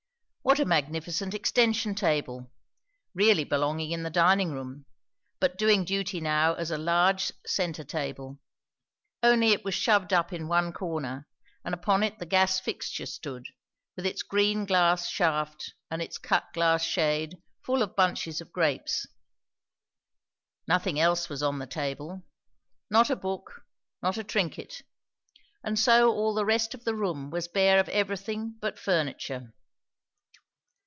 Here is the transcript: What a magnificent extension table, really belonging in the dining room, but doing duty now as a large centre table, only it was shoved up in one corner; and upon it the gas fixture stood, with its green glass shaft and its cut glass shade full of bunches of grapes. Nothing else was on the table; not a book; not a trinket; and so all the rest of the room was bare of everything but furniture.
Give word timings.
What 0.43 0.57
a 0.59 0.65
magnificent 0.65 1.35
extension 1.35 1.93
table, 1.93 2.51
really 3.13 3.43
belonging 3.43 3.91
in 3.91 4.01
the 4.01 4.09
dining 4.09 4.51
room, 4.51 4.87
but 5.39 5.55
doing 5.55 5.85
duty 5.85 6.19
now 6.19 6.55
as 6.55 6.71
a 6.71 6.79
large 6.79 7.31
centre 7.45 7.83
table, 7.83 8.39
only 9.21 9.51
it 9.53 9.63
was 9.63 9.75
shoved 9.75 10.11
up 10.11 10.33
in 10.33 10.47
one 10.47 10.73
corner; 10.73 11.27
and 11.63 11.75
upon 11.75 12.01
it 12.01 12.17
the 12.17 12.25
gas 12.25 12.59
fixture 12.59 13.05
stood, 13.05 13.45
with 13.95 14.03
its 14.05 14.23
green 14.23 14.65
glass 14.65 15.07
shaft 15.07 15.75
and 15.91 16.01
its 16.01 16.17
cut 16.17 16.51
glass 16.53 16.83
shade 16.83 17.37
full 17.63 17.83
of 17.83 17.95
bunches 17.95 18.41
of 18.41 18.51
grapes. 18.51 19.05
Nothing 20.67 20.99
else 20.99 21.29
was 21.29 21.43
on 21.43 21.59
the 21.59 21.67
table; 21.67 22.23
not 22.89 23.11
a 23.11 23.15
book; 23.15 23.61
not 24.01 24.17
a 24.17 24.23
trinket; 24.23 24.81
and 25.63 25.77
so 25.77 26.11
all 26.11 26.33
the 26.33 26.43
rest 26.45 26.73
of 26.73 26.83
the 26.83 26.95
room 26.95 27.29
was 27.29 27.47
bare 27.47 27.79
of 27.79 27.87
everything 27.89 28.57
but 28.59 28.79
furniture. 28.79 29.53